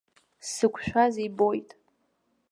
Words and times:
Сзықәшәаз 0.45 1.15
ибоит. 1.25 1.69